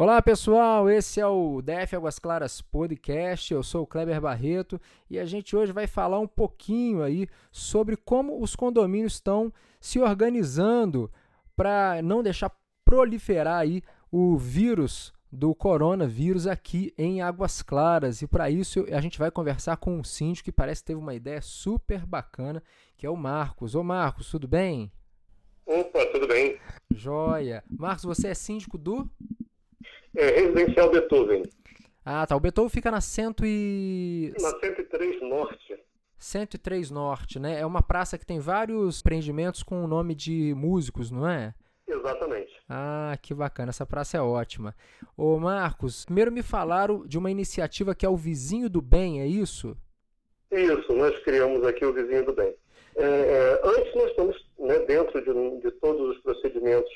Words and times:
Olá 0.00 0.22
pessoal, 0.22 0.88
esse 0.88 1.20
é 1.20 1.26
o 1.26 1.60
DF 1.60 1.94
Águas 1.94 2.18
Claras 2.18 2.62
Podcast. 2.62 3.52
Eu 3.52 3.62
sou 3.62 3.82
o 3.82 3.86
Kleber 3.86 4.18
Barreto 4.18 4.80
e 5.10 5.18
a 5.18 5.26
gente 5.26 5.54
hoje 5.54 5.72
vai 5.72 5.86
falar 5.86 6.18
um 6.18 6.26
pouquinho 6.26 7.02
aí 7.02 7.28
sobre 7.52 7.98
como 7.98 8.42
os 8.42 8.56
condomínios 8.56 9.12
estão 9.12 9.52
se 9.78 10.00
organizando 10.00 11.12
para 11.54 12.00
não 12.00 12.22
deixar 12.22 12.50
proliferar 12.82 13.58
aí 13.58 13.82
o 14.10 14.38
vírus 14.38 15.12
do 15.30 15.54
coronavírus 15.54 16.46
aqui 16.46 16.94
em 16.96 17.20
Águas 17.20 17.60
Claras. 17.60 18.22
E 18.22 18.26
para 18.26 18.48
isso 18.48 18.86
a 18.90 19.02
gente 19.02 19.18
vai 19.18 19.30
conversar 19.30 19.76
com 19.76 19.98
um 19.98 20.02
síndico 20.02 20.46
que 20.46 20.52
parece 20.52 20.80
que 20.80 20.86
teve 20.86 20.98
uma 20.98 21.12
ideia 21.12 21.42
super 21.42 22.06
bacana, 22.06 22.62
que 22.96 23.04
é 23.04 23.10
o 23.10 23.16
Marcos. 23.16 23.74
Ô 23.74 23.82
Marcos, 23.82 24.30
tudo 24.30 24.48
bem? 24.48 24.90
Opa, 25.66 26.06
tudo 26.06 26.26
bem. 26.26 26.58
Joia. 26.90 27.62
Marcos, 27.68 28.04
você 28.04 28.28
é 28.28 28.34
síndico 28.34 28.78
do 28.78 29.06
é, 30.16 30.40
Residencial 30.40 30.90
Beethoven. 30.90 31.42
Ah, 32.04 32.26
tá. 32.26 32.36
O 32.36 32.40
Beethoven 32.40 32.70
fica 32.70 32.90
na 32.90 33.00
cento 33.00 33.44
e... 33.44 34.32
Na 34.40 34.50
103 34.50 35.22
Norte. 35.22 35.78
103 36.18 36.90
Norte, 36.90 37.38
né? 37.38 37.60
É 37.60 37.66
uma 37.66 37.82
praça 37.82 38.18
que 38.18 38.26
tem 38.26 38.38
vários 38.38 39.00
empreendimentos 39.00 39.62
com 39.62 39.84
o 39.84 39.86
nome 39.86 40.14
de 40.14 40.54
músicos, 40.54 41.10
não 41.10 41.28
é? 41.28 41.54
Exatamente. 41.86 42.52
Ah, 42.68 43.16
que 43.20 43.34
bacana. 43.34 43.70
Essa 43.70 43.86
praça 43.86 44.16
é 44.16 44.20
ótima. 44.20 44.74
Ô, 45.16 45.38
Marcos, 45.38 46.04
primeiro 46.04 46.30
me 46.30 46.42
falaram 46.42 47.06
de 47.06 47.18
uma 47.18 47.30
iniciativa 47.30 47.94
que 47.94 48.06
é 48.06 48.08
o 48.08 48.16
Vizinho 48.16 48.68
do 48.68 48.80
Bem, 48.80 49.20
é 49.20 49.26
isso? 49.26 49.76
Isso, 50.50 50.92
nós 50.92 51.16
criamos 51.20 51.64
aqui 51.66 51.84
o 51.84 51.92
Vizinho 51.92 52.24
do 52.26 52.32
Bem. 52.32 52.54
É, 52.96 53.04
é, 53.04 53.60
antes 53.64 53.94
nós 53.94 54.10
estamos 54.10 54.36
né, 54.58 54.78
dentro 54.80 55.22
de, 55.22 55.60
de, 55.60 55.70
todos 55.78 56.16
os 56.16 56.22
procedimentos 56.22 56.90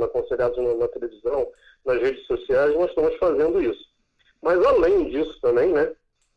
sendo 0.00 0.04
aconselhados 0.04 0.56
na, 0.58 0.74
na 0.74 0.88
televisão, 0.88 1.46
nas 1.84 2.00
redes 2.00 2.26
sociais, 2.26 2.74
nós 2.74 2.88
estamos 2.88 3.14
fazendo 3.16 3.62
isso. 3.62 3.90
Mas 4.42 4.58
além 4.64 5.10
disso 5.10 5.38
também, 5.40 5.72
né, 5.72 5.92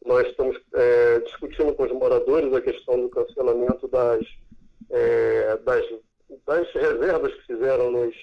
nós 0.05 0.27
estamos 0.27 0.59
é, 0.73 1.19
discutindo 1.19 1.73
com 1.73 1.83
os 1.83 1.91
moradores 1.91 2.53
a 2.53 2.61
questão 2.61 2.99
do 2.99 3.09
cancelamento 3.09 3.87
das, 3.87 4.25
é, 4.89 5.57
das, 5.57 5.85
das, 6.45 6.71
reservas 6.73 7.33
que 7.35 7.47
fizeram 7.47 7.89
nos, 7.91 8.15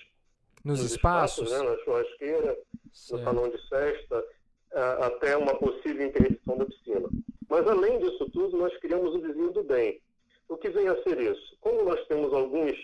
nos, 0.62 0.80
nos 0.80 0.92
espaços, 0.92 1.50
espaços 1.50 1.64
né, 1.64 1.70
na 1.70 1.84
churrasqueira, 1.84 2.58
certo. 2.92 3.12
no 3.12 3.24
salão 3.24 3.48
de 3.48 3.68
festa, 3.68 4.24
até 5.00 5.36
uma 5.36 5.54
possível 5.56 6.06
interdição 6.06 6.56
da 6.56 6.64
piscina. 6.66 7.08
Mas 7.48 7.66
além 7.66 7.98
disso 7.98 8.30
tudo, 8.30 8.56
nós 8.56 8.76
criamos 8.76 9.14
o 9.14 9.20
vizinho 9.20 9.50
do 9.50 9.64
bem. 9.64 10.00
O 10.48 10.56
que 10.56 10.68
vem 10.68 10.86
a 10.86 11.02
ser 11.02 11.18
isso? 11.20 11.56
Como 11.60 11.84
nós 11.84 12.06
temos 12.06 12.32
alguns, 12.32 12.76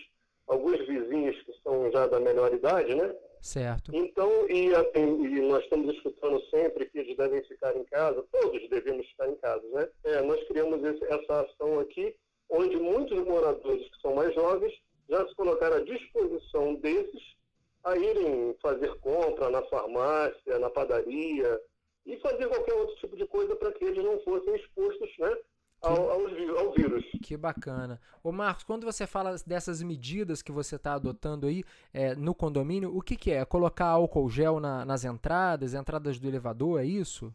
alguns 0.47 0.77
vizinhos 0.87 1.41
que 1.43 1.53
são 1.61 1.91
já 1.91 2.07
da 2.07 2.19
melhor 2.19 2.53
idade, 2.53 2.95
né? 2.95 3.13
Certo. 3.41 3.95
Então, 3.95 4.29
e, 4.49 4.71
e, 4.95 5.41
nós 5.41 5.63
estamos 5.63 5.93
escutando 5.95 6.41
sempre 6.49 6.85
que 6.87 6.99
eles 6.99 7.15
devem 7.15 7.43
ficar 7.43 7.75
em 7.75 7.83
casa, 7.85 8.25
todos 8.31 8.67
devemos 8.69 9.07
ficar 9.07 9.29
em 9.29 9.35
casa, 9.35 9.63
né? 9.69 9.87
É, 10.05 10.21
nós 10.21 10.43
criamos 10.47 10.83
esse, 10.83 11.03
essa 11.05 11.41
ação 11.41 11.79
aqui, 11.79 12.15
onde 12.49 12.77
muitos 12.77 13.17
moradores 13.25 13.87
que 13.89 14.01
são 14.01 14.15
mais 14.15 14.33
jovens 14.33 14.73
já 15.09 15.25
se 15.27 15.35
colocaram 15.35 15.77
à 15.77 15.81
disposição 15.81 16.75
desses 16.75 17.37
a 17.83 17.95
irem 17.95 18.55
fazer 18.61 18.93
compra 18.99 19.49
na 19.49 19.61
farmácia, 19.63 20.59
na 20.59 20.69
padaria 20.69 21.61
e 22.05 22.17
fazer 22.17 22.47
qualquer 22.47 22.73
outro 22.73 22.95
tipo 22.97 23.15
de 23.15 23.25
coisa 23.27 23.55
para 23.55 23.71
que 23.71 23.85
eles 23.85 24.03
não 24.03 24.19
fossem 24.21 24.55
expostos, 24.55 25.09
né? 25.19 25.37
Ao, 25.81 26.11
ao, 26.11 26.21
ao, 26.57 26.71
vírus. 26.73 27.05
Que 27.23 27.37
bacana. 27.37 27.99
Ô 28.23 28.31
Marcos, 28.31 28.63
quando 28.63 28.85
você 28.85 29.05
fala 29.05 29.35
dessas 29.45 29.81
medidas 29.81 30.41
que 30.41 30.51
você 30.51 30.75
está 30.75 30.93
adotando 30.93 31.47
aí 31.47 31.63
é, 31.93 32.15
no 32.15 32.33
condomínio, 32.33 32.95
o 32.95 33.01
que, 33.01 33.15
que 33.15 33.31
é? 33.31 33.45
Colocar 33.45 33.87
álcool 33.87 34.29
gel 34.29 34.59
na, 34.59 34.85
nas 34.85 35.05
entradas, 35.05 35.73
entradas 35.73 36.19
do 36.19 36.27
elevador, 36.27 36.81
é 36.81 36.85
isso? 36.85 37.33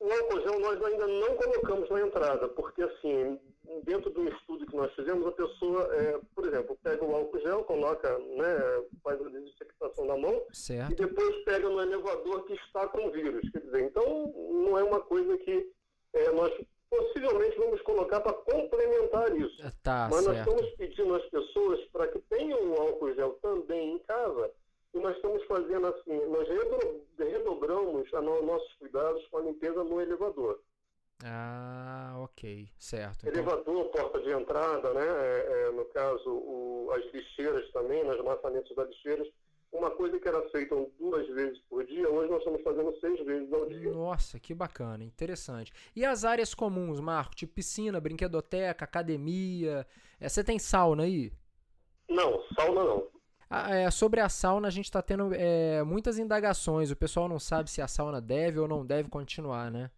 O 0.00 0.10
álcool 0.10 0.40
gel 0.40 0.60
nós 0.60 0.82
ainda 0.82 1.06
não 1.06 1.36
colocamos 1.36 1.90
na 1.90 2.00
entrada, 2.00 2.48
porque 2.48 2.82
assim, 2.82 3.38
dentro 3.84 4.10
do 4.10 4.28
estudo 4.28 4.66
que 4.66 4.76
nós 4.76 4.92
fizemos, 4.94 5.26
a 5.26 5.32
pessoa, 5.32 5.88
é, 5.94 6.20
por 6.34 6.46
exemplo, 6.46 6.76
pega 6.82 7.04
o 7.04 7.14
álcool 7.14 7.40
gel, 7.40 7.64
coloca, 7.64 8.18
né, 8.18 8.84
faz 9.02 9.20
a 9.20 9.28
desinfectação 9.28 10.04
na 10.04 10.16
mão 10.16 10.42
certo. 10.52 10.92
e 10.92 10.94
depois 10.96 11.44
pega 11.44 11.68
no 11.68 11.80
elevador 11.80 12.44
que 12.44 12.54
está 12.54 12.86
com 12.88 13.10
vírus. 13.10 13.48
Quer 13.50 13.60
dizer, 13.60 13.84
então 13.84 14.32
não 14.50 14.78
é 14.78 14.82
uma 14.82 15.00
coisa 15.00 15.36
que 15.38 15.70
é, 16.14 16.30
nós 16.32 16.52
possivelmente 16.92 17.56
vamos 17.56 17.80
colocar 17.82 18.20
para 18.20 18.34
isso. 19.30 19.62
Ah, 19.62 19.72
tá, 19.82 20.08
Mas 20.10 20.24
certo. 20.24 20.28
nós 20.28 20.38
estamos 20.38 20.76
pedindo 20.76 21.14
às 21.14 21.24
pessoas 21.26 21.80
para 21.92 22.08
que 22.08 22.18
tenham 22.20 22.60
um 22.62 22.80
álcool 22.80 23.14
gel 23.14 23.38
também 23.42 23.94
em 23.94 23.98
casa 24.00 24.50
e 24.94 24.98
nós 24.98 25.16
estamos 25.16 25.42
fazendo 25.44 25.86
assim, 25.86 26.26
nós 26.26 26.46
redobramos 27.18 28.12
a 28.12 28.20
nossos 28.20 28.72
cuidados 28.74 29.26
com 29.28 29.38
a 29.38 29.42
limpeza 29.42 29.82
no 29.82 30.00
elevador. 30.00 30.60
Ah, 31.24 32.14
ok, 32.18 32.68
certo. 32.78 33.26
Então 33.26 33.32
elevador, 33.32 33.84
porta 33.86 34.20
de 34.20 34.30
entrada, 34.30 34.92
né? 34.92 35.06
É, 35.06 35.68
é, 35.68 35.70
no 35.70 35.84
caso, 35.86 36.28
o, 36.28 36.90
as 36.92 37.04
lixeiras 37.12 37.70
também, 37.70 38.04
nas 38.04 38.20
maçanetas 38.22 38.74
das 38.74 38.88
lixeiras, 38.88 39.28
uma 39.72 39.90
coisa 39.90 40.20
que 40.20 40.28
era 40.28 40.42
feita 40.50 40.76
duas 40.98 41.26
vezes 41.28 41.58
por 41.68 41.84
dia, 41.84 42.08
hoje 42.08 42.30
nós 42.30 42.38
estamos 42.38 42.62
fazendo 42.62 42.94
seis 43.00 43.24
vezes 43.24 43.52
ao 43.52 43.66
dia. 43.66 43.90
Nossa, 43.90 44.38
que 44.38 44.54
bacana, 44.54 45.02
interessante. 45.02 45.72
E 45.96 46.04
as 46.04 46.24
áreas 46.24 46.54
comuns, 46.54 47.00
Marco? 47.00 47.34
Tipo 47.34 47.54
piscina, 47.54 48.00
brinquedoteca, 48.00 48.84
academia. 48.84 49.86
É, 50.20 50.28
você 50.28 50.44
tem 50.44 50.58
sauna 50.58 51.04
aí? 51.04 51.32
Não, 52.08 52.42
sauna 52.54 52.84
não. 52.84 53.08
Ah, 53.48 53.74
é, 53.74 53.90
sobre 53.90 54.20
a 54.20 54.28
sauna, 54.28 54.68
a 54.68 54.70
gente 54.70 54.86
está 54.86 55.02
tendo 55.02 55.34
é, 55.34 55.82
muitas 55.82 56.18
indagações. 56.18 56.90
O 56.90 56.96
pessoal 56.96 57.28
não 57.28 57.38
sabe 57.38 57.70
se 57.70 57.82
a 57.82 57.88
sauna 57.88 58.20
deve 58.20 58.58
ou 58.58 58.68
não 58.68 58.84
deve 58.84 59.08
continuar, 59.08 59.70
né? 59.70 59.90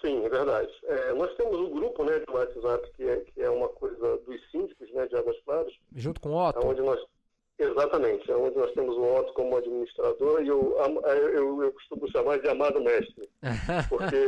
Sim, 0.00 0.24
é 0.24 0.28
verdade. 0.28 0.72
É, 0.84 1.12
nós 1.14 1.34
temos 1.36 1.58
um 1.58 1.70
grupo 1.70 2.04
né, 2.04 2.18
de 2.18 2.30
WhatsApp 2.30 2.90
que 2.92 3.02
é, 3.02 3.16
que 3.16 3.42
é 3.42 3.50
uma 3.50 3.68
coisa 3.68 4.18
dos 4.18 4.50
síndicos 4.50 4.90
né, 4.92 5.06
de 5.06 5.16
Águas 5.16 5.38
Claras. 5.44 5.72
Junto 5.94 6.20
com 6.20 6.30
o 6.30 6.48
Otto? 6.48 6.66
Onde 6.66 6.80
nós, 6.80 6.98
Exatamente, 7.58 8.30
é 8.30 8.36
onde 8.36 8.56
nós 8.56 8.70
temos 8.72 8.96
o 8.96 9.02
Otto 9.02 9.32
como 9.32 9.56
administrador 9.56 10.42
e 10.42 10.48
eu, 10.48 10.76
eu, 11.32 11.62
eu 11.62 11.72
costumo 11.72 12.10
chamar 12.10 12.38
de 12.38 12.48
amado 12.48 12.82
mestre, 12.82 13.30
porque, 13.88 14.26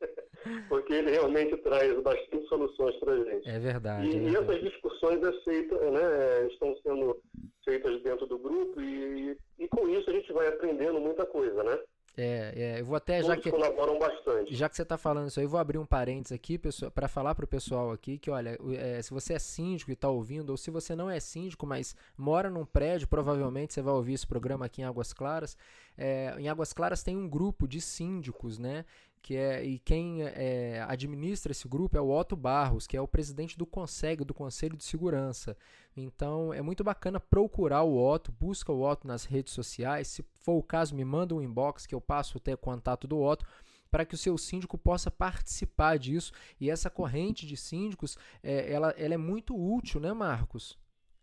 porque 0.68 0.92
ele 0.94 1.10
realmente 1.10 1.54
traz 1.58 2.00
bastante 2.00 2.48
soluções 2.48 2.96
para 2.96 3.12
a 3.12 3.24
gente. 3.24 3.48
É 3.48 3.58
verdade. 3.58 4.06
E, 4.06 4.16
é 4.16 4.20
verdade. 4.20 4.32
e 4.32 4.36
essas 4.36 4.70
discussões 4.70 5.22
é 5.22 5.32
feita, 5.42 5.90
né, 5.90 6.46
estão 6.50 6.74
sendo 6.82 7.20
feitas 7.62 8.02
dentro 8.02 8.26
do 8.26 8.38
grupo 8.38 8.80
e, 8.80 9.36
e 9.58 9.68
com 9.68 9.86
isso 9.90 10.08
a 10.08 10.12
gente 10.14 10.32
vai 10.32 10.48
aprendendo 10.48 10.98
muita 10.98 11.26
coisa, 11.26 11.62
né? 11.62 11.78
É, 12.16 12.52
é, 12.76 12.80
eu 12.80 12.84
vou 12.84 12.96
até 12.96 13.20
Todos 13.20 13.28
já 13.28 13.40
que 13.40 13.50
colaboram 13.50 13.98
bastante. 13.98 14.54
Já 14.54 14.68
que 14.68 14.76
você 14.76 14.82
está 14.82 14.98
falando 14.98 15.28
isso 15.28 15.38
aí, 15.38 15.46
eu 15.46 15.50
vou 15.50 15.60
abrir 15.60 15.78
um 15.78 15.86
parênteses 15.86 16.32
aqui 16.32 16.58
para 16.58 17.08
falar 17.08 17.34
para 17.34 17.44
o 17.44 17.48
pessoal 17.48 17.92
aqui 17.92 18.18
que, 18.18 18.30
olha, 18.30 18.58
é, 18.76 19.00
se 19.00 19.10
você 19.10 19.34
é 19.34 19.38
síndico 19.38 19.90
e 19.90 19.94
está 19.94 20.08
ouvindo, 20.08 20.50
ou 20.50 20.56
se 20.56 20.70
você 20.70 20.94
não 20.96 21.08
é 21.08 21.20
síndico, 21.20 21.66
mas 21.66 21.94
mora 22.16 22.50
num 22.50 22.64
prédio, 22.64 23.06
provavelmente 23.06 23.72
você 23.72 23.80
vai 23.80 23.94
ouvir 23.94 24.14
esse 24.14 24.26
programa 24.26 24.66
aqui 24.66 24.82
em 24.82 24.84
Águas 24.84 25.12
Claras. 25.12 25.56
É, 25.96 26.34
em 26.38 26.48
Águas 26.48 26.72
Claras 26.72 27.02
tem 27.02 27.16
um 27.16 27.28
grupo 27.28 27.68
de 27.68 27.80
síndicos, 27.80 28.58
né? 28.58 28.84
Que 29.22 29.36
é 29.36 29.64
e 29.64 29.78
quem 29.78 30.22
é, 30.22 30.84
administra 30.88 31.52
esse 31.52 31.68
grupo 31.68 31.96
é 31.96 32.00
o 32.00 32.10
Otto 32.10 32.36
Barros, 32.36 32.86
que 32.86 32.96
é 32.96 33.00
o 33.00 33.08
presidente 33.08 33.56
do 33.56 33.66
Conselho, 33.66 34.24
do 34.24 34.34
Conselho 34.34 34.76
de 34.76 34.84
Segurança. 34.84 35.56
Então 35.96 36.52
é 36.52 36.62
muito 36.62 36.82
bacana 36.82 37.20
procurar 37.20 37.82
o 37.82 37.96
Otto, 37.96 38.32
busca 38.32 38.72
o 38.72 38.82
Otto 38.82 39.06
nas 39.06 39.24
redes 39.24 39.52
sociais. 39.52 40.08
Se 40.08 40.24
for 40.34 40.54
o 40.54 40.62
caso, 40.62 40.94
me 40.94 41.04
manda 41.04 41.34
um 41.34 41.42
inbox 41.42 41.86
que 41.86 41.94
eu 41.94 42.00
passo 42.00 42.38
a 42.38 42.40
ter 42.40 42.56
contato 42.56 43.06
do 43.06 43.20
Otto 43.20 43.46
para 43.90 44.04
que 44.04 44.14
o 44.14 44.18
seu 44.18 44.38
síndico 44.38 44.78
possa 44.78 45.10
participar 45.10 45.98
disso. 45.98 46.32
E 46.60 46.70
essa 46.70 46.88
corrente 46.88 47.46
de 47.46 47.56
síndicos, 47.56 48.16
é, 48.42 48.72
ela, 48.72 48.90
ela 48.96 49.14
é 49.14 49.18
muito 49.18 49.54
útil, 49.54 50.00
né, 50.00 50.12
Marcos? 50.12 50.78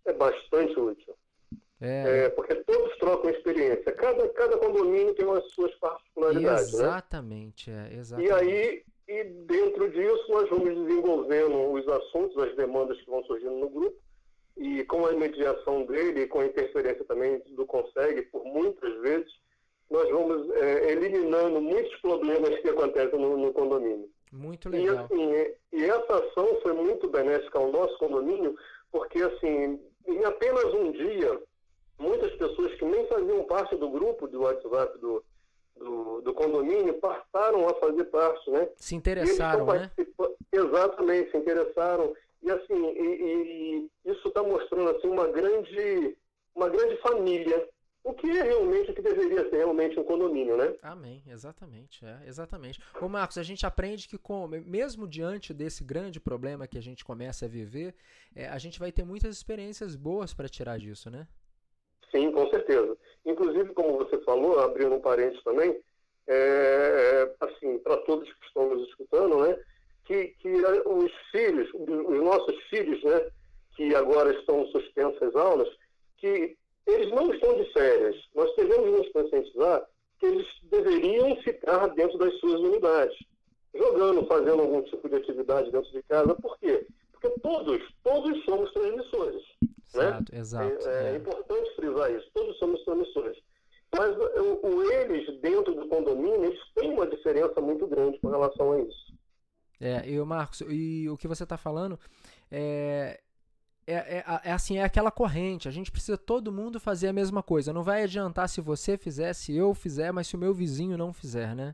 É 0.05 0.13
bastante 0.13 0.77
útil. 0.79 1.06
É. 1.79 2.25
é. 2.25 2.29
porque 2.29 2.55
todos 2.55 2.97
trocam 2.97 3.29
experiência. 3.29 3.91
Cada, 3.91 4.27
cada 4.29 4.57
condomínio 4.57 5.13
tem 5.13 5.29
as 5.31 5.45
suas 5.51 5.73
particularidades. 5.75 6.73
Né? 6.73 6.79
Exatamente, 6.79 7.69
né? 7.69 7.89
é, 7.91 7.97
exatamente. 7.97 8.29
E 8.29 8.33
aí, 8.33 8.83
e 9.07 9.23
dentro 9.23 9.89
disso, 9.89 10.25
nós 10.29 10.49
vamos 10.49 10.75
desenvolvendo 10.75 11.71
os 11.71 11.87
assuntos, 11.87 12.37
as 12.43 12.55
demandas 12.55 12.99
que 12.99 13.09
vão 13.09 13.23
surgindo 13.25 13.55
no 13.55 13.69
grupo, 13.69 13.97
e 14.57 14.83
com 14.85 15.05
a 15.05 15.11
mediação 15.11 15.85
dele, 15.85 16.27
com 16.27 16.39
a 16.39 16.45
interferência 16.47 17.05
também 17.05 17.41
do 17.51 17.65
Consegue, 17.65 18.23
por 18.23 18.43
muitas 18.43 18.99
vezes, 19.01 19.31
nós 19.89 20.09
vamos 20.09 20.49
é, 20.55 20.91
eliminando 20.91 21.61
muitos 21.61 21.95
problemas 22.01 22.59
que 22.59 22.69
acontecem 22.69 23.19
no, 23.19 23.37
no 23.37 23.53
condomínio. 23.53 24.09
Muito 24.31 24.67
legal. 24.67 24.95
E, 24.95 24.97
assim, 24.97 25.53
e 25.71 25.83
essa 25.85 26.15
ação 26.17 26.59
foi 26.61 26.73
muito 26.73 27.07
benéfica 27.07 27.59
ao 27.59 27.71
nosso 27.71 27.97
condomínio, 27.97 28.55
porque 28.91 29.21
assim, 29.21 29.79
em 30.05 30.25
apenas 30.25 30.65
um 30.73 30.91
dia, 30.91 31.39
muitas 31.99 32.31
pessoas 32.35 32.73
que 32.75 32.85
nem 32.85 33.07
faziam 33.07 33.43
parte 33.45 33.75
do 33.75 33.89
grupo 33.89 34.27
do 34.27 34.41
WhatsApp 34.41 34.97
do, 34.99 35.23
do, 35.75 36.21
do 36.21 36.33
condomínio 36.33 36.93
passaram 36.95 37.67
a 37.67 37.73
fazer 37.75 38.05
parte, 38.05 38.49
né? 38.49 38.69
Se 38.75 38.95
interessaram, 38.95 39.65
né? 39.65 39.91
Exatamente, 40.51 41.31
se 41.31 41.37
interessaram. 41.37 42.13
E 42.41 42.51
assim, 42.51 42.85
e, 42.91 43.89
e 44.05 44.11
isso 44.11 44.27
está 44.27 44.43
mostrando 44.43 44.89
assim 44.91 45.07
uma 45.07 45.27
grande, 45.27 46.15
uma 46.55 46.69
grande 46.69 46.95
família, 46.97 47.67
o 48.03 48.13
que 48.13 48.29
é 48.29 48.43
realmente 48.43 48.91
o 48.91 48.93
que 48.93 49.01
deveria 49.01 49.49
ser 49.49 49.57
realmente 49.57 49.99
um 49.99 50.03
condomínio, 50.03 50.55
né? 50.55 50.73
Amém, 50.81 51.21
exatamente, 51.27 52.05
é, 52.05 52.21
exatamente. 52.25 52.79
Ô 53.01 53.09
Marcos, 53.09 53.37
a 53.37 53.43
gente 53.43 53.65
aprende 53.65 54.07
que 54.07 54.17
com, 54.17 54.47
mesmo 54.47 55.05
diante 55.07 55.53
desse 55.53 55.83
grande 55.83 56.19
problema 56.19 56.67
que 56.67 56.77
a 56.77 56.81
gente 56.81 57.03
começa 57.03 57.45
a 57.45 57.49
viver, 57.49 57.93
é, 58.33 58.47
a 58.47 58.57
gente 58.57 58.79
vai 58.79 58.93
ter 58.93 59.03
muitas 59.03 59.35
experiências 59.35 59.95
boas 59.95 60.33
para 60.33 60.47
tirar 60.47 60.79
disso, 60.79 61.09
né? 61.09 61.27
Sim, 62.11 62.31
com 62.31 62.49
certeza. 62.49 62.97
Inclusive, 63.25 63.73
como 63.73 63.97
você 63.97 64.17
falou, 64.19 64.59
abrindo 64.59 64.95
um 64.95 65.01
parênteses 65.01 65.43
também, 65.43 65.77
é, 66.27 67.35
assim, 67.39 67.77
para 67.79 67.97
todos 67.97 68.31
que 68.31 68.45
estão 68.45 68.69
nos 68.69 68.87
escutando, 68.89 69.37
né, 69.43 69.57
que, 70.05 70.27
que 70.39 70.49
os 70.85 71.11
filhos, 71.31 71.69
os 71.73 72.23
nossos 72.23 72.55
filhos, 72.69 73.03
né, 73.03 73.29
que 73.75 73.93
agora 73.95 74.31
estão 74.33 74.65
suspensas 74.67 75.21
as 75.21 75.35
aulas, 75.35 75.69
que 76.17 76.57
eles 76.85 77.09
não 77.11 77.31
estão 77.33 77.55
de 77.55 77.71
férias. 77.73 78.15
Nós 78.33 78.55
devemos 78.55 78.91
nos 78.91 79.11
conscientizar 79.11 79.85
que 80.19 80.25
eles 80.25 80.47
deveriam 80.63 81.35
ficar 81.37 81.87
dentro 81.87 82.17
das 82.17 82.33
suas 82.39 82.59
unidades, 82.61 83.17
jogando, 83.75 84.25
fazendo 84.25 84.61
algum 84.61 84.81
tipo 84.81 85.07
de 85.07 85.15
atividade 85.15 85.71
dentro 85.71 85.91
de 85.91 86.01
casa. 86.03 86.33
Por 86.35 86.57
quê? 86.59 86.87
Porque 87.11 87.29
todos, 87.41 87.81
todos 88.03 88.43
somos 88.45 88.71
transmissores. 88.71 89.43
Exato, 89.93 90.33
né? 90.33 90.39
exato. 90.39 90.89
É, 90.89 91.09
é. 91.09 91.13
é, 91.13 91.15
importante 91.17 91.75
frisar 91.75 92.11
isso. 92.11 92.29
Todos 92.33 92.57
somos 92.59 92.83
transmissores. 92.83 93.37
Mas 93.95 94.15
o, 94.17 94.67
o, 94.67 94.91
eles, 94.91 95.39
dentro 95.41 95.73
do 95.73 95.87
condomínio, 95.87 96.45
eles 96.45 96.59
têm 96.75 96.91
uma 96.91 97.07
diferença 97.07 97.61
muito 97.61 97.87
grande 97.87 98.19
com 98.19 98.29
relação 98.29 98.73
a 98.73 98.79
isso. 98.81 99.13
É, 99.79 100.09
e 100.09 100.19
o 100.19 100.25
Marcos, 100.25 100.61
e 100.67 101.07
o 101.09 101.17
que 101.17 101.27
você 101.27 101.43
está 101.43 101.57
falando 101.57 101.99
é, 102.51 103.19
é, 103.85 103.93
é, 103.93 104.23
é, 104.43 104.51
assim, 104.51 104.77
é 104.77 104.83
aquela 104.83 105.09
corrente. 105.09 105.67
A 105.67 105.71
gente 105.71 105.91
precisa 105.91 106.17
todo 106.17 106.51
mundo 106.51 106.79
fazer 106.79 107.07
a 107.07 107.13
mesma 107.13 107.41
coisa. 107.41 107.71
Não 107.71 107.83
vai 107.83 108.03
adiantar 108.03 108.49
se 108.49 108.59
você 108.59 108.97
fizer, 108.97 109.31
se 109.33 109.55
eu 109.55 109.73
fizer, 109.73 110.11
mas 110.11 110.27
se 110.27 110.35
o 110.35 110.39
meu 110.39 110.53
vizinho 110.53 110.97
não 110.97 111.13
fizer, 111.13 111.55
né? 111.55 111.73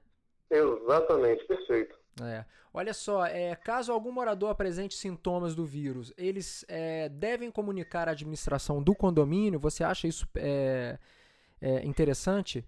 Exatamente, 0.52 1.44
perfeito. 1.46 1.98
É. 2.22 2.46
Olha 2.74 2.94
só, 2.94 3.26
é, 3.26 3.56
caso 3.56 3.92
algum 3.92 4.12
morador 4.12 4.50
apresente 4.50 4.96
sintomas 4.96 5.56
do 5.56 5.66
vírus, 5.66 6.14
eles 6.18 6.66
é, 6.68 7.10
devem 7.10 7.50
comunicar 7.50 8.08
à 8.08 8.12
administração 8.12 8.82
do 8.82 8.96
condomínio? 8.96 9.60
Você 9.60 9.84
acha 9.84 10.08
isso 10.08 10.28
é, 10.36 10.98
é 11.62 11.86
interessante? 11.86 12.64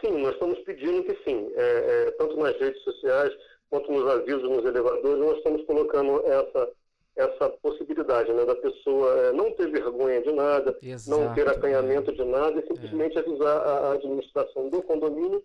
Sim, 0.00 0.22
nós 0.22 0.32
estamos 0.32 0.58
pedindo 0.60 1.04
que 1.04 1.14
sim. 1.24 1.52
É, 1.54 2.10
tanto 2.12 2.36
nas 2.36 2.58
redes 2.58 2.82
sociais 2.82 3.32
quanto 3.68 3.90
nos 3.92 4.06
avisos 4.10 4.42
nos 4.42 4.64
elevadores, 4.64 5.18
nós 5.18 5.36
estamos 5.38 5.64
colocando 5.64 6.22
essa 6.26 6.72
essa 7.16 7.50
possibilidade 7.62 8.32
né, 8.32 8.44
da 8.44 8.54
pessoa 8.54 9.32
não 9.32 9.52
ter 9.52 9.70
vergonha 9.70 10.22
de 10.22 10.32
nada, 10.32 10.76
Exato, 10.80 11.20
não 11.20 11.34
ter 11.34 11.46
acanhamento 11.48 12.12
de 12.12 12.24
nada 12.24 12.58
e 12.58 12.66
simplesmente 12.66 13.18
avisar 13.18 13.58
a 13.66 13.92
administração 13.92 14.70
do 14.70 14.82
condomínio 14.82 15.42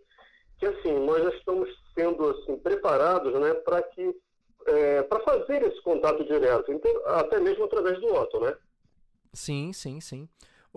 que 0.57 0.65
assim 0.65 0.93
nós 1.05 1.23
já 1.23 1.29
estamos 1.29 1.69
sendo 1.93 2.29
assim 2.29 2.57
preparados 2.57 3.33
né, 3.33 3.53
para 3.53 3.81
que 3.81 4.15
é, 4.67 5.03
para 5.03 5.19
fazer 5.19 5.63
esse 5.63 5.81
contato 5.81 6.23
direto, 6.25 6.71
então, 6.71 6.91
até 7.05 7.39
mesmo 7.39 7.65
através 7.65 7.99
do 7.99 8.13
Otto, 8.13 8.39
né? 8.39 8.55
Sim, 9.31 9.71
sim, 9.73 10.01
sim. 10.01 10.27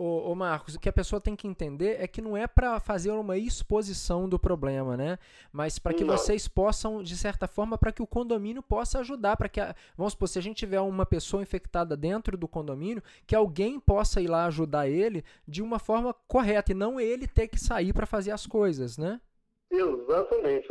Ô, 0.00 0.30
ô, 0.30 0.34
Marcos, 0.36 0.76
o 0.76 0.78
que 0.78 0.88
a 0.88 0.92
pessoa 0.92 1.20
tem 1.20 1.34
que 1.34 1.48
entender 1.48 2.00
é 2.00 2.06
que 2.06 2.22
não 2.22 2.36
é 2.36 2.46
para 2.46 2.78
fazer 2.78 3.10
uma 3.10 3.36
exposição 3.36 4.28
do 4.28 4.38
problema, 4.38 4.96
né? 4.96 5.18
Mas 5.50 5.76
para 5.76 5.92
que 5.92 6.04
não. 6.04 6.16
vocês 6.16 6.46
possam, 6.46 7.02
de 7.02 7.16
certa 7.16 7.48
forma, 7.48 7.76
para 7.76 7.90
que 7.90 8.00
o 8.00 8.06
condomínio 8.06 8.62
possa 8.62 9.00
ajudar, 9.00 9.36
para 9.36 9.48
que, 9.48 9.60
a, 9.60 9.74
vamos 9.96 10.12
supor, 10.12 10.28
se 10.28 10.38
a 10.38 10.42
gente 10.42 10.58
tiver 10.58 10.80
uma 10.80 11.04
pessoa 11.04 11.42
infectada 11.42 11.96
dentro 11.96 12.36
do 12.36 12.46
condomínio, 12.46 13.02
que 13.26 13.34
alguém 13.34 13.80
possa 13.80 14.20
ir 14.20 14.28
lá 14.28 14.44
ajudar 14.44 14.88
ele 14.88 15.24
de 15.48 15.62
uma 15.62 15.80
forma 15.80 16.14
correta 16.28 16.70
e 16.70 16.76
não 16.76 17.00
ele 17.00 17.26
ter 17.26 17.48
que 17.48 17.58
sair 17.58 17.92
para 17.92 18.06
fazer 18.06 18.30
as 18.30 18.46
coisas, 18.46 18.96
né? 18.98 19.20
Exatamente, 19.70 20.68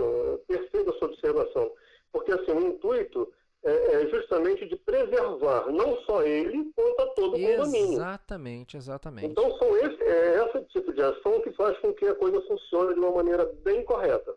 perceba 0.48 0.92
a 0.92 0.98
sua 0.98 1.08
observação. 1.08 1.72
Porque 2.12 2.32
assim, 2.32 2.52
o 2.52 2.68
intuito 2.68 3.32
é, 3.64 3.72
é, 3.72 4.08
justamente 4.08 4.68
de 4.68 4.76
preservar 4.78 5.72
não 5.72 6.00
só 6.02 6.24
ele, 6.24 6.72
quanto 6.76 7.02
a 7.02 7.08
todo 7.08 7.36
o 7.36 7.40
condomínio. 7.40 7.94
Exatamente, 7.94 8.78
exatamente. 8.78 9.28
Então 9.28 9.58
são 9.58 9.76
esse, 9.78 10.02
é 10.04 10.46
esse 10.46 10.66
tipo 10.68 10.94
de 10.94 11.02
ação 11.02 11.42
que 11.42 11.52
faz 11.52 11.78
com 11.80 11.94
que 11.94 12.06
a 12.06 12.16
coisa 12.16 12.42
funcione 12.48 12.94
de 12.94 13.00
uma 13.00 13.12
maneira 13.12 13.46
bem 13.64 13.84
correta. 13.84 14.36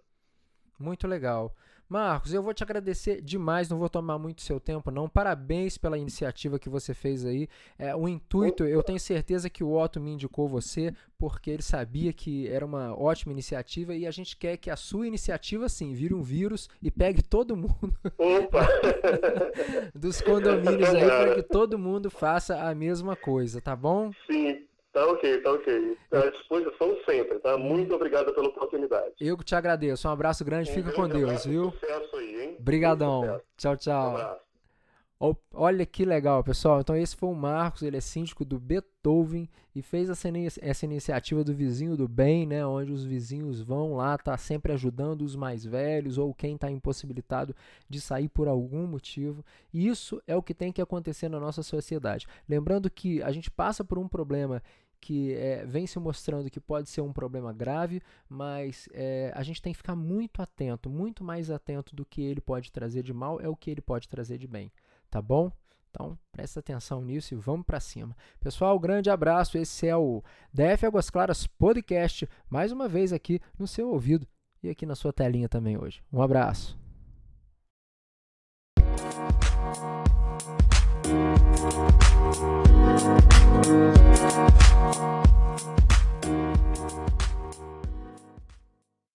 Muito 0.79 1.07
legal. 1.07 1.55
Marcos, 1.91 2.33
eu 2.33 2.41
vou 2.41 2.55
te 2.55 2.63
agradecer 2.63 3.21
demais, 3.21 3.69
não 3.69 3.77
vou 3.77 3.89
tomar 3.89 4.17
muito 4.17 4.43
seu 4.43 4.61
tempo, 4.61 4.93
não. 4.93 5.09
Parabéns 5.09 5.77
pela 5.77 5.99
iniciativa 5.99 6.57
que 6.57 6.69
você 6.69 6.95
fez 6.95 7.27
aí. 7.27 7.49
É, 7.77 7.97
o 7.97 8.07
intuito, 8.07 8.65
eu 8.65 8.81
tenho 8.81 9.01
certeza 9.01 9.51
que 9.51 9.65
o 9.65 9.77
Otto 9.77 10.01
me 10.01 10.13
indicou 10.13 10.49
você, 10.49 10.95
porque 11.19 11.51
ele 11.51 11.65
sabia 11.65 12.13
que 12.13 12.47
era 12.47 12.65
uma 12.65 12.97
ótima 12.97 13.33
iniciativa 13.33 13.93
e 13.93 14.07
a 14.07 14.11
gente 14.13 14.37
quer 14.37 14.57
que 14.57 14.71
a 14.71 14.77
sua 14.77 15.05
iniciativa, 15.05 15.69
sim, 15.69 15.93
vire 15.93 16.15
um 16.15 16.23
vírus 16.23 16.71
e 16.81 16.93
pegue 16.93 17.23
todo 17.23 17.57
mundo 17.57 17.93
dos 19.93 20.21
condomínios 20.21 20.91
aí, 20.91 21.05
para 21.05 21.35
que 21.35 21.43
todo 21.43 21.77
mundo 21.77 22.09
faça 22.09 22.57
a 22.71 22.73
mesma 22.73 23.17
coisa, 23.17 23.61
tá 23.61 23.75
bom? 23.75 24.13
Sim. 24.29 24.60
Tá 24.93 25.07
ok, 25.07 25.41
tá 25.43 25.53
ok. 25.53 25.99
À 26.13 26.31
disposição 26.31 26.97
sempre, 27.09 27.39
tá? 27.39 27.57
Muito 27.57 27.95
obrigado 27.95 28.35
pela 28.35 28.49
oportunidade. 28.49 29.15
Eu 29.21 29.39
que 29.39 29.45
te 29.45 29.55
agradeço. 29.55 30.09
Um 30.09 30.11
abraço 30.11 30.45
grande, 30.45 30.71
um 30.71 30.75
fica 30.75 30.91
grande 30.91 30.97
com 30.97 31.09
Deus, 31.09 31.45
viu? 31.45 31.71
Sucesso 31.71 32.17
aí, 32.17 32.43
hein? 32.43 32.57
Obrigadão. 32.59 33.41
Tchau, 33.57 33.77
tchau. 33.77 34.11
Um 34.13 34.17
abraço. 34.17 34.50
Olha 35.53 35.85
que 35.85 36.03
legal, 36.07 36.43
pessoal. 36.43 36.81
Então 36.81 36.97
esse 36.97 37.15
foi 37.15 37.29
o 37.29 37.35
Marcos, 37.35 37.83
ele 37.83 37.99
é 37.99 38.01
síndico 38.01 38.43
do 38.43 38.59
Beethoven 38.59 39.51
e 39.75 39.83
fez 39.83 40.09
essa, 40.09 40.87
iniciativa 40.87 41.45
do 41.45 41.55
vizinho 41.55 41.95
do 41.95 42.09
bem, 42.09 42.47
né, 42.47 42.65
onde 42.65 42.91
os 42.91 43.05
vizinhos 43.05 43.61
vão 43.61 43.97
lá, 43.97 44.17
tá 44.17 44.35
sempre 44.39 44.73
ajudando 44.73 45.21
os 45.21 45.37
mais 45.37 45.63
velhos 45.63 46.17
ou 46.17 46.33
quem 46.33 46.55
está 46.55 46.71
impossibilitado 46.71 47.55
de 47.87 48.01
sair 48.01 48.31
por 48.31 48.49
algum 48.49 48.87
motivo. 48.87 49.45
E 49.75 49.87
isso 49.87 50.23
é 50.27 50.35
o 50.35 50.43
que 50.43 50.55
tem 50.55 50.73
que 50.73 50.81
acontecer 50.81 51.29
na 51.29 51.39
nossa 51.39 51.63
sociedade. 51.63 52.27
Lembrando 52.49 52.89
que 52.89 53.23
a 53.23 53.31
gente 53.31 53.51
passa 53.51 53.85
por 53.85 53.99
um 53.99 54.09
problema 54.09 54.63
que 55.03 55.35
é, 55.35 55.67
vem 55.67 55.87
se 55.87 55.99
mostrando 55.99 56.51
que 56.51 56.61
pode 56.61 56.89
ser 56.89 57.03
um 57.03 57.13
problema 57.13 57.53
grave, 57.53 58.01
mas 58.27 58.89
é, 58.95 59.31
a 59.35 59.43
gente 59.43 59.61
tem 59.61 59.75
que 59.75 59.79
ficar 59.79 59.97
muito 59.97 60.41
atento, 60.41 60.89
muito 60.89 61.23
mais 61.23 61.51
atento 61.51 61.95
do 61.95 62.07
que 62.07 62.23
ele 62.23 62.41
pode 62.41 62.73
trazer 62.73 63.03
de 63.03 63.13
mal 63.13 63.39
é 63.39 63.49
o 63.49 63.57
que 63.57 63.71
ele 63.71 63.83
pode 63.83 64.09
trazer 64.09 64.39
de 64.39 64.47
bem 64.47 64.73
tá 65.11 65.21
bom? 65.21 65.51
Então, 65.91 66.17
presta 66.31 66.61
atenção 66.61 67.03
nisso 67.03 67.35
e 67.35 67.37
vamos 67.37 67.67
para 67.67 67.81
cima. 67.81 68.17
Pessoal, 68.39 68.79
grande 68.79 69.11
abraço. 69.11 69.59
Esse 69.59 69.89
é 69.89 69.97
o 69.97 70.23
DF 70.53 70.87
Águas 70.87 71.11
Claras 71.11 71.47
Podcast, 71.47 72.29
mais 72.49 72.71
uma 72.71 72.89
vez 72.89 73.13
aqui 73.13 73.41
no 73.59 73.67
seu 73.67 73.91
ouvido 73.91 74.27
e 74.63 74.71
aqui 74.71 74.87
na 74.87 74.95
sua 74.95 75.13
telinha 75.13 75.49
também 75.49 75.77
hoje. 75.77 76.01
Um 76.13 76.23
abraço. 76.23 76.79